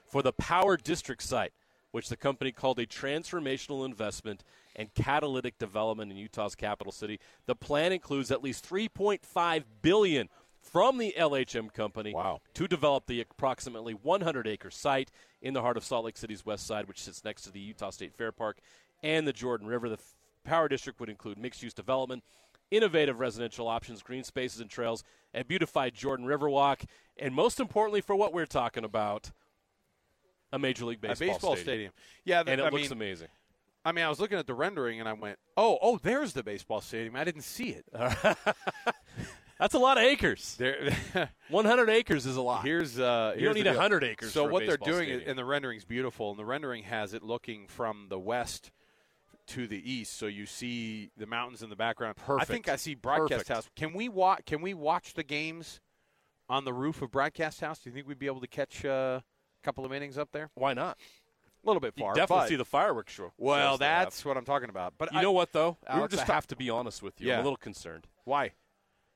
[0.05, 1.53] for the Power District site,
[1.91, 4.43] which the company called a transformational investment
[4.75, 7.19] and catalytic development in Utah's capital city.
[7.45, 10.29] The plan includes at least 3.5 billion
[10.61, 12.41] from the LHM company Wow.
[12.53, 16.65] to develop the approximately 100 acre site in the heart of Salt Lake City's west
[16.65, 18.59] side, which sits next to the Utah State Fair Park
[19.03, 19.89] and the Jordan River.
[19.89, 19.99] The
[20.45, 22.23] Power District would include mixed use development,
[22.73, 26.83] innovative residential options, green spaces and trails, a beautified Jordan River walk,
[27.17, 29.31] and most importantly, for what we're talking about,
[30.51, 31.91] a Major League Baseball, a baseball stadium.
[32.25, 33.27] Yeah, And it I looks mean, amazing.
[33.85, 36.41] I mean, I was looking at the rendering and I went, "Oh, oh, there's the
[36.43, 37.15] baseball stadium.
[37.15, 37.85] I didn't see it."
[39.59, 40.55] That's a lot of acres.
[40.57, 40.95] There,
[41.49, 42.63] 100 acres is a lot.
[42.65, 45.29] here's uh, You don't need the 100 acres So what they're doing, is, stadium.
[45.29, 48.71] and the rendering's beautiful, and the rendering has it looking from the west
[49.47, 52.15] to the east, so you see the mountains in the background.
[52.15, 52.49] Perfect.
[52.49, 53.49] I think I see broadcast Perfect.
[53.49, 53.69] house.
[53.75, 54.41] Can we watch?
[54.45, 55.81] Can we watch the games
[56.49, 57.79] on the roof of broadcast house?
[57.79, 59.23] Do you think we'd be able to catch uh, a
[59.65, 60.49] couple of innings up there?
[60.55, 60.97] Why not?
[60.97, 62.13] A little bit You far.
[62.13, 63.31] definitely but- see the fireworks show.
[63.37, 64.05] Well, shows they have.
[64.07, 64.93] that's what I'm talking about.
[64.97, 65.77] But You I- know what, though?
[65.93, 67.27] we just I have to be honest with you.
[67.29, 67.35] Yeah.
[67.35, 68.07] I'm a little concerned.
[68.25, 68.51] why?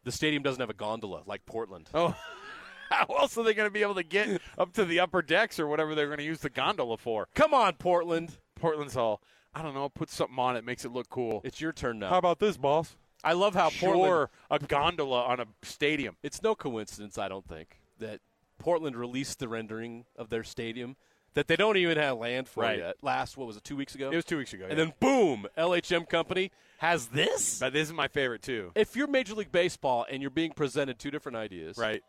[0.04, 1.90] The stadium doesn't have a gondola like Portland.
[1.94, 2.16] Oh,
[2.90, 5.60] how else are they going to be able to get up to the upper decks
[5.60, 7.28] or whatever they're going to use the gondola for?
[7.36, 8.38] Come on, Portland.
[8.56, 9.22] Portland's all.
[9.58, 9.90] I don't know.
[9.90, 11.42] Put something on it, makes it look cool.
[11.44, 12.10] It's your turn now.
[12.10, 12.96] How about this, boss?
[13.24, 14.06] I love how Portland.
[14.08, 16.16] Sure, a gondola on a stadium.
[16.22, 18.20] It's no coincidence, I don't think, that
[18.60, 20.96] Portland released the rendering of their stadium
[21.34, 22.78] that they don't even have land for Right.
[22.80, 22.96] yet.
[23.02, 24.12] Last, what was it, two weeks ago?
[24.12, 24.66] It was two weeks ago.
[24.70, 24.86] and yeah.
[24.86, 27.60] then boom, LHM company has this.
[27.60, 28.72] but this is my favorite too.
[28.76, 32.04] If you're Major League Baseball and you're being presented two different ideas, Right.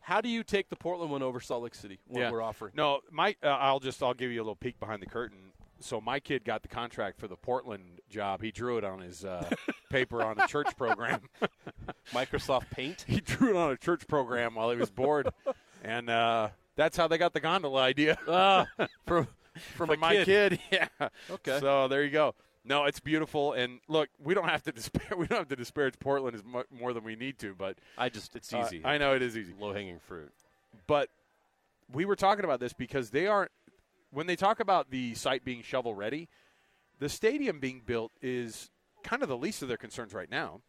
[0.00, 1.98] How do you take the Portland one over Salt Lake City?
[2.06, 2.30] What yeah.
[2.30, 2.72] we're offering?
[2.74, 5.47] No, my uh, I'll just I'll give you a little peek behind the curtain.
[5.80, 8.42] So my kid got the contract for the Portland job.
[8.42, 9.48] He drew it on his uh,
[9.90, 11.22] paper on a church program.
[12.12, 13.04] Microsoft Paint.
[13.06, 15.28] he drew it on a church program while he was bored,
[15.84, 18.66] and uh, that's how they got the gondola idea Ah,
[19.06, 19.28] from
[19.74, 20.58] from, a my kid.
[20.70, 20.88] Yeah.
[21.30, 21.58] Okay.
[21.60, 22.34] So there you go.
[22.64, 25.16] No, it's beautiful, and look, we don't have to despair.
[25.16, 28.08] We don't have to disparage Portland as mu- more than we need to, but I
[28.08, 28.82] just it's uh, easy.
[28.84, 29.54] I know it is easy.
[29.58, 30.30] Low hanging fruit.
[30.86, 31.08] but
[31.92, 33.50] we were talking about this because they aren't
[34.10, 36.28] when they talk about the site being shovel ready
[36.98, 38.70] the stadium being built is
[39.02, 40.60] kind of the least of their concerns right now.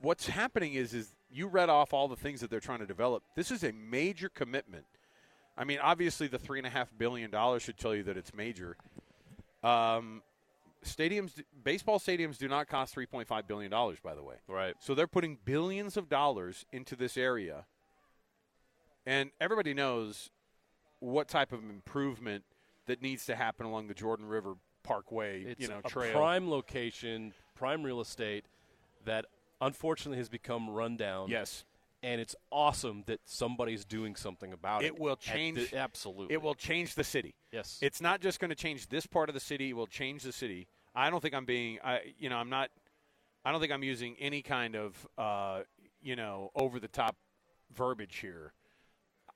[0.00, 3.22] What's happening is is you read off all the things that they're trying to develop.
[3.34, 4.84] This is a major commitment.
[5.56, 8.34] I mean obviously the three and a half billion dollars should tell you that it's
[8.34, 8.76] major.
[9.62, 10.22] Um,
[10.84, 14.36] stadiums baseball stadiums do not cost 3.5 billion dollars by the way.
[14.48, 14.74] Right.
[14.80, 17.64] so they're putting billions of dollars into this area.
[19.06, 20.30] And everybody knows
[21.02, 22.44] what type of improvement
[22.86, 26.12] that needs to happen along the Jordan River Parkway, It's you know, a trail.
[26.12, 28.44] prime location, prime real estate
[29.04, 29.26] that
[29.60, 31.28] unfortunately has become rundown.
[31.28, 31.64] yes.
[32.04, 34.86] And it's awesome that somebody's doing something about it.
[34.86, 36.34] It will change- the- absolutely.
[36.34, 37.34] It will change the city.
[37.52, 37.78] Yes.
[37.80, 40.32] It's not just going to change this part of the city, it will change the
[40.32, 40.66] city.
[40.96, 42.70] I don't think I'm being I you know, I'm not
[43.44, 45.62] I don't think I'm using any kind of uh,
[46.00, 47.16] you know, over the top
[47.72, 48.52] verbiage here.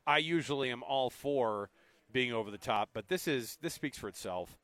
[0.06, 1.70] I usually am all for
[2.12, 4.56] being over the top, but this is this speaks for itself,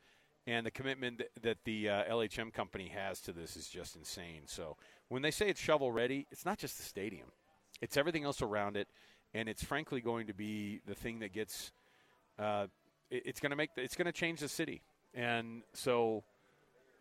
[0.47, 4.43] and the commitment that, the uh, LHM company has to this is just insane.
[4.47, 4.77] So
[5.09, 7.33] when they say it's shovel ready, it's not just the stadium;
[7.81, 8.89] it's everything else around it,
[9.35, 11.73] and it's frankly going to be the thing that gets.
[12.39, 12.67] Uh,
[13.11, 16.23] it- it's going to make it's going to change the city, and so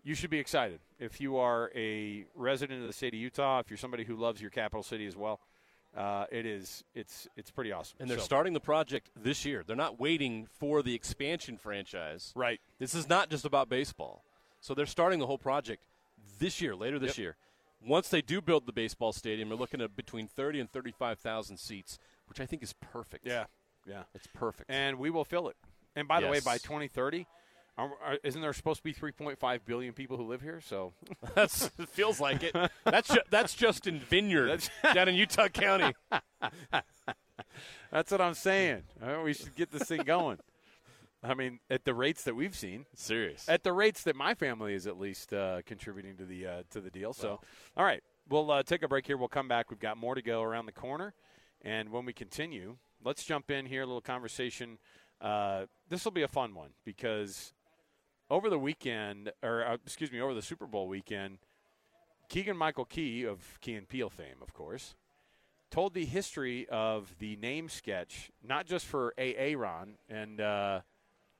[0.03, 3.59] you should be excited if you are a resident of the state of Utah.
[3.59, 5.39] If you're somebody who loves your capital city as well,
[5.95, 7.97] uh, it is it's it's pretty awesome.
[7.99, 9.63] and they're So- starting the project this year.
[9.65, 12.31] They're not waiting for the expansion franchise.
[12.35, 12.59] right.
[12.79, 14.23] This is not just about baseball.
[14.59, 15.83] So they're starting the whole project
[16.39, 17.23] this year, later this Yep.
[17.23, 17.37] year.
[17.83, 21.97] Once they do build the baseball stadium, they're looking at between 30 and 35,000 seats,
[22.27, 23.25] which I think is perfect.
[23.25, 23.45] Yeah,
[23.87, 24.03] yeah.
[24.13, 24.69] It's perfect.
[24.69, 25.57] And we will fill it.
[25.95, 27.25] And by the way, by 2030, are, are,
[28.23, 30.61] isn't there supposed to be 3.5 billion people who live here?
[30.61, 30.93] So
[31.35, 32.55] That's, feels like it.
[32.85, 35.93] That's ju- that's just in Vineyard down in Utah County.
[37.91, 38.83] that's what I'm saying.
[39.01, 40.37] Uh, we should get this thing going.
[41.23, 43.47] I mean, at the rates that we've seen, Serious.
[43.47, 46.81] at the rates that my family is at least uh, contributing to the uh, to
[46.81, 47.13] the deal.
[47.13, 47.39] So,
[47.77, 49.17] all right, we'll uh, take a break here.
[49.17, 49.69] We'll come back.
[49.69, 51.13] We've got more to go around the corner,
[51.61, 53.83] and when we continue, let's jump in here.
[53.83, 54.79] A little conversation.
[55.19, 57.53] Uh, this will be a fun one because
[58.31, 61.37] over the weekend, or uh, excuse me, over the Super Bowl weekend,
[62.29, 64.95] Keegan Michael Key of Key and Peele fame, of course,
[65.69, 70.41] told the history of the name sketch, not just for AA Ron and.
[70.41, 70.79] Uh,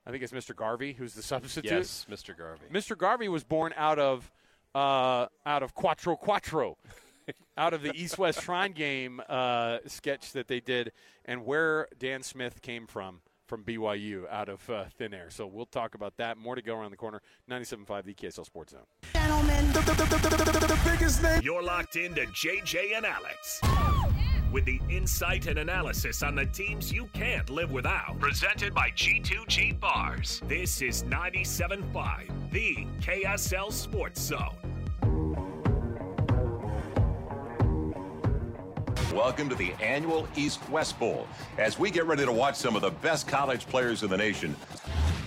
[0.04, 0.56] I think it's Mr.
[0.56, 1.70] Garvey who's the substitute.
[1.70, 2.36] yes, Mr.
[2.36, 2.66] Garvey.
[2.74, 2.98] Mr.
[2.98, 4.32] Garvey was born out of
[4.74, 6.80] uh, out of Quattro Quattro,
[7.58, 10.92] out of the East West Shrine Game uh, sketch that they did,
[11.24, 15.28] and where Dan Smith came from from BYU out of uh, thin air.
[15.30, 16.38] So we'll talk about that.
[16.38, 17.22] More to go around the corner.
[17.50, 18.80] 97.5 the KSL Sports Zone.
[19.12, 21.42] Gentlemen, the biggest name.
[21.44, 23.60] you're locked into JJ and Alex.
[24.54, 28.18] With the insight and analysis on the teams you can't live without.
[28.22, 30.42] Presented by G2G Bars.
[30.48, 34.56] This is 97.5, the KSL Sports Zone.
[39.14, 42.82] Welcome to the annual East West Bowl as we get ready to watch some of
[42.82, 44.56] the best college players in the nation.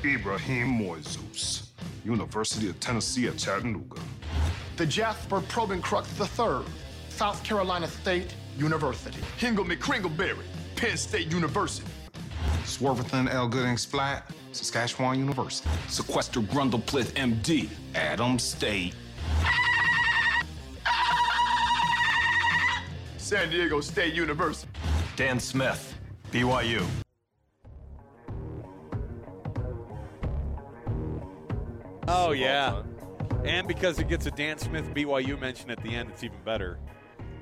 [0.03, 1.67] Ibrahim Moizus,
[2.03, 4.01] University of Tennessee at Chattanooga.
[4.77, 6.67] the Jasper Probencrux III,
[7.11, 9.21] South Carolina State University.
[9.39, 11.91] Hingle McCringleberry, Penn State University.
[12.65, 13.49] Swervethan L.
[13.49, 15.69] Gooding Splat, Saskatchewan University.
[15.89, 17.69] Sequester Grundleplith, MD.
[17.95, 18.95] Adams State.
[23.25, 24.71] San Diego State University.
[25.17, 25.99] Dan Smith,
[26.31, 26.85] BYU.
[32.07, 32.83] Oh yeah,
[33.45, 36.79] and because it gets a Dan Smith BYU mention at the end, it's even better.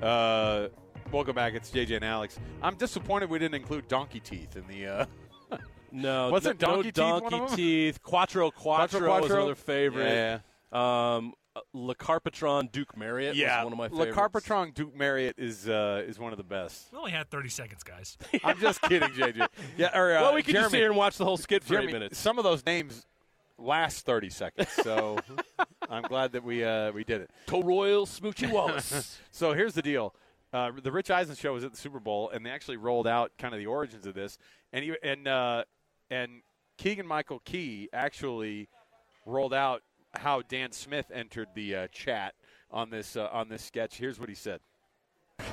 [0.01, 0.67] Uh,
[1.11, 1.53] welcome back.
[1.53, 2.39] It's JJ and Alex.
[2.61, 4.87] I'm disappointed we didn't include Donkey Teeth in the.
[4.87, 5.05] Uh,
[5.95, 7.57] No, Wasn't no Donkey Teeth one donkey of them?
[7.57, 8.01] teeth.
[8.01, 9.35] Quattro Quattro, was Quattro?
[9.37, 10.41] another favorite.
[10.71, 14.17] Yeah, Um, uh, Le Carpetron Duke Marriott yeah, was one of my favorites.
[14.17, 14.47] Le favorites.
[14.47, 16.87] Carpetron Duke Marriott is uh, is one of the best.
[16.91, 18.17] We only had 30 seconds, guys.
[18.43, 19.47] I'm just kidding, JJ.
[19.77, 21.63] Yeah, or, uh, well, we could Jeremy, just sit here and watch the whole skit
[21.63, 22.17] for Jeremy, eight minutes.
[22.17, 23.05] Some of those names
[23.57, 25.19] last 30 seconds, so
[25.89, 27.31] I'm glad that we uh, we did it.
[27.47, 29.19] To Royal Smoochie Wallace.
[29.31, 30.15] so here's the deal.
[30.51, 33.31] Uh, the Rich Eisen show was at the Super Bowl, and they actually rolled out
[33.39, 34.37] kind of the origins of this,
[34.71, 35.63] and he, and uh,
[36.09, 36.41] and
[36.77, 38.69] Keegan Michael Key actually
[39.25, 39.81] rolled out
[40.15, 42.33] how Dan Smith entered the uh, chat
[42.71, 43.97] on this uh, on this sketch.
[43.97, 44.59] Here's what he said.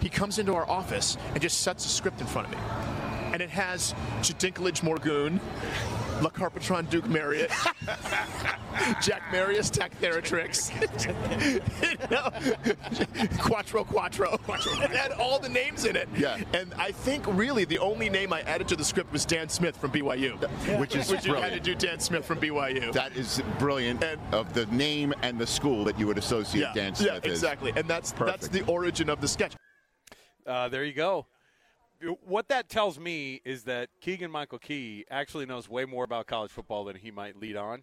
[0.01, 2.61] He comes into our office and just sets a script in front of me,
[3.33, 5.41] and it has Chadinklage Morgoon,
[6.21, 7.51] La'Carpetron Dookmarriot,
[9.03, 10.71] Jack Marius Tac Theratrix,
[11.83, 14.39] you know, Quattro Quattro.
[14.81, 16.09] It had all the names in it.
[16.17, 16.39] Yeah.
[16.55, 19.77] And I think really the only name I added to the script was Dan Smith
[19.77, 20.39] from BYU.
[20.79, 22.93] Which is Which you had to do Dan Smith from BYU.
[22.93, 24.03] That is brilliant
[24.33, 27.39] of the name and the school that you would associate yeah, Dan Smith yeah, is.
[27.39, 27.73] exactly.
[27.77, 29.55] And that's that's the origin of the sketch.
[30.47, 31.27] Uh, there you go.
[32.25, 36.51] What that tells me is that Keegan Michael Key actually knows way more about college
[36.51, 37.83] football than he might lead on.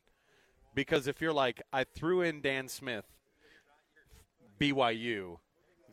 [0.73, 3.05] Because if you're like, I threw in Dan Smith,
[4.59, 5.37] BYU,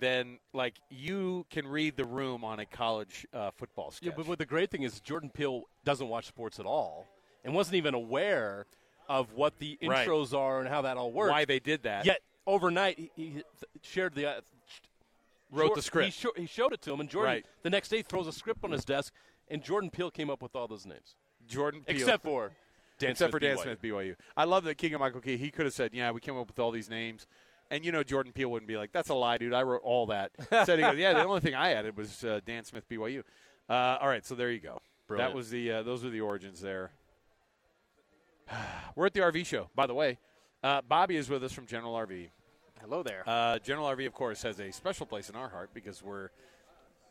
[0.00, 4.06] then like you can read the room on a college uh, football sketch.
[4.08, 7.06] Yeah, but what the great thing is Jordan Peele doesn't watch sports at all
[7.44, 8.66] and wasn't even aware
[9.08, 10.06] of what the Right.
[10.08, 11.30] intros are and how that all works.
[11.30, 12.06] Why they did that?
[12.06, 13.42] Yet overnight he, he
[13.82, 14.40] shared the uh,
[15.54, 16.04] Wrote Jor- the script.
[16.06, 17.46] He, sho- he showed it to him, and Jordan Right.
[17.62, 19.12] the next day throws a script on his desk,
[19.48, 21.14] and Jordan Peele came up with all those names,
[21.46, 21.96] Jordan Peele.
[21.96, 22.52] except for
[22.98, 23.62] Dan except Smith for Dan BYU.
[23.62, 24.16] Smith, BYU.
[24.36, 25.36] I love that King Keegan Michael Key.
[25.36, 27.26] He could have said, "Yeah, we came up with all these names,"
[27.70, 29.52] and you know Jordan Peele wouldn't be like, "That's a lie, dude.
[29.52, 30.30] I wrote all that."
[30.64, 33.22] Said he goes, "Yeah, the only thing I added was uh, Dan Smith, BYU."
[33.68, 34.80] Uh, all right, so there you go.
[35.08, 35.30] Brilliant.
[35.32, 36.90] That was the uh, those are the origins there.
[38.96, 40.18] We're at the RV show, by the way.
[40.62, 42.28] Uh, Bobby is with us from General RV.
[42.84, 43.22] Hello there.
[43.26, 46.28] Uh, General RV, of course, has a special place in our heart because we're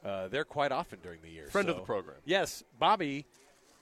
[0.05, 1.47] uh, there quite often during the year.
[1.47, 2.17] Friend of the program.
[2.25, 3.25] Yes, Bobby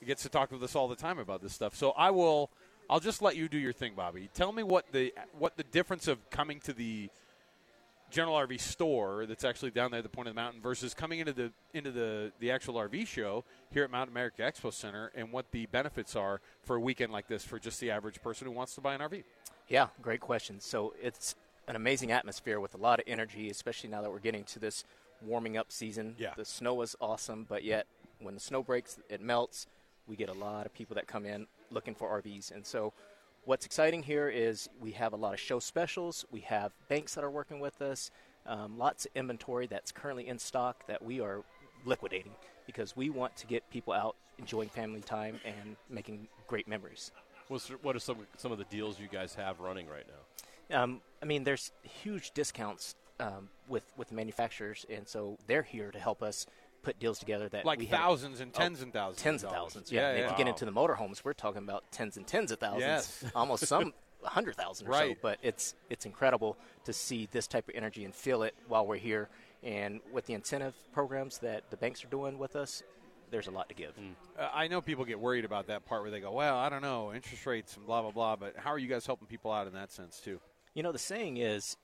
[0.06, 1.76] gets to talk with us all the time about this stuff.
[1.76, 2.50] So I will.
[2.90, 4.30] I'll just let you do your thing, Bobby.
[4.34, 7.10] Tell me what the what the difference of coming to the
[8.10, 11.20] General RV store that's actually down there at the point of the mountain versus coming
[11.20, 15.34] into the into the the actual RV show here at Mountain America Expo Center and
[15.34, 18.54] what the benefits are for a weekend like this for just the average person who
[18.54, 19.26] wants to buy an RV.
[19.68, 20.62] Yeah, great question.
[20.62, 21.36] So it's
[21.68, 24.84] an amazing atmosphere with a lot of energy, especially now that we're getting to this
[25.22, 26.16] warming up season.
[26.18, 26.34] Yeah.
[26.36, 27.88] The snow is awesome, but yet
[28.20, 29.68] when the snow breaks, it melts.
[30.08, 32.52] We get a lot of people that come in looking for RVs.
[32.52, 32.94] And so
[33.46, 36.26] what's exciting here is we have a lot of show specials.
[36.32, 38.12] We have banks that are working with us,
[38.46, 41.44] um, lots of inventory that's currently in stock that we are
[41.86, 42.34] liquidating
[42.66, 47.12] because we want to get people out enjoying family time and making great memories.
[47.48, 50.46] What's, what are some some of the deals you guys have running right now?
[50.72, 55.92] Um, I mean, there's huge discounts um, with with the manufacturers, and so they're here
[55.92, 56.46] to help us
[56.84, 59.52] put deals together that Like we have- thousands and Oh, tens and thousands tens of
[59.52, 59.92] thousands.
[59.92, 60.26] Yeah, Yeah, yeah.
[60.26, 63.26] if you get into the motorhomes, we're talking about tens and tens of thousands, Yes.
[63.36, 65.16] almost some hundred thousand or Right.
[65.16, 65.20] so.
[65.22, 68.98] But it's it's incredible to see this type of energy and feel it while we're
[68.98, 69.30] here,
[69.62, 72.82] and with the incentive programs that the banks are doing with us.
[73.30, 73.94] There's a lot to give.
[74.38, 76.82] Uh, I know people get worried about that part where they go, "Well, I don't
[76.82, 79.68] know, interest rates and blah blah blah." But how are you guys helping people out
[79.68, 80.42] in that sense too?
[80.74, 81.78] You know, the saying is,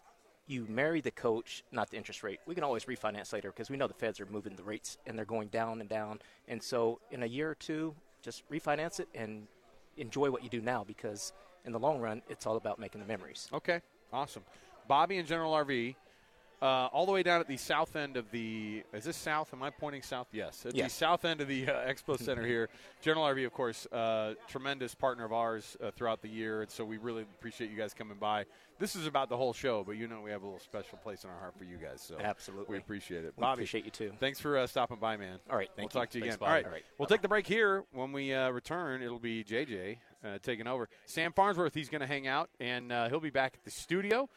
[0.48, 2.40] you marry the coach, not the interest rate.
[2.46, 5.18] We can always refinance later because we know the feds are moving the rates and
[5.18, 6.20] they're going down and down.
[6.48, 9.48] And so, in a year or two, just refinance it and
[9.98, 11.34] enjoy what you do now because
[11.66, 13.50] in the long run, it's all about making the memories.
[13.52, 13.82] Okay,
[14.14, 14.44] awesome.
[14.88, 15.96] Bobby and General RV,
[16.62, 18.84] uh, all the way down at the south end of the.
[18.94, 19.54] Is this south?
[19.54, 20.28] Am I pointing south?
[20.32, 20.66] Yes.
[20.66, 22.70] At the south end of the uh, Expo Center here.
[23.02, 26.84] General RV, of course, uh, tremendous partner of ours uh, throughout the year, and so
[26.84, 28.46] we really appreciate you guys coming by.
[28.80, 31.24] This is about the whole show, but you know we have a little special place
[31.24, 32.02] in our heart for you guys.
[32.02, 32.74] So Absolutely.
[32.74, 33.34] we appreciate it.
[33.36, 34.12] We Bobby, appreciate you too.
[34.20, 35.40] Thanks for uh, stopping by, man.
[35.50, 35.90] All right, we'll you.
[35.90, 36.40] talk to you Thanks, again.
[36.40, 36.50] Bobby.
[36.50, 36.84] All right, All right.
[36.98, 37.86] we'll take the break here.
[37.92, 40.90] When we uh, return, it'll be JJ uh, taking over.
[41.06, 44.30] Sam Farnsworth, he's going to hang out, and uh, he'll be back at the studio.